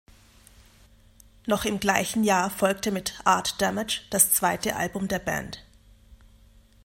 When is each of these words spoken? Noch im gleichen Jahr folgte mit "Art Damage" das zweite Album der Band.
Noch 1.45 1.63
im 1.65 1.79
gleichen 1.79 2.23
Jahr 2.23 2.49
folgte 2.49 2.89
mit 2.89 3.19
"Art 3.23 3.61
Damage" 3.61 4.01
das 4.09 4.33
zweite 4.33 4.75
Album 4.75 5.07
der 5.07 5.19
Band. 5.19 5.63